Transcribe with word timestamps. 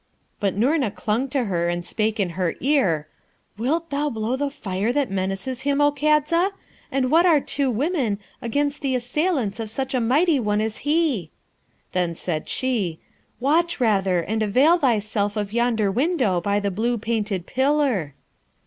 But 0.39 0.55
Noorna 0.57 0.89
clung 0.89 1.29
to 1.29 1.43
her, 1.43 1.69
and 1.69 1.85
spake 1.85 2.19
in 2.19 2.29
her 2.31 2.55
ear, 2.59 3.07
'Wilt 3.59 3.91
thou 3.91 4.09
blow 4.09 4.35
the 4.35 4.49
fire 4.49 4.91
that 4.91 5.11
menaces 5.11 5.61
him, 5.61 5.79
O 5.79 5.91
Kadza? 5.91 6.53
and 6.91 7.11
what 7.11 7.27
are 7.27 7.39
two 7.39 7.69
women 7.69 8.17
against 8.41 8.81
the 8.81 8.95
assailants 8.95 9.59
of 9.59 9.69
such 9.69 9.93
a 9.93 10.01
mighty 10.01 10.39
one 10.39 10.59
as 10.59 10.79
he?' 10.79 11.29
Then 11.91 12.15
said 12.15 12.49
she, 12.49 12.97
'Watch, 13.39 13.79
rather, 13.79 14.21
and 14.21 14.41
avail 14.41 14.79
thyself 14.79 15.37
of 15.37 15.53
yonder 15.53 15.91
window 15.91 16.41
by 16.41 16.59
the 16.59 16.71
blue 16.71 16.97
painted 16.97 17.45
pillar.' 17.45 18.15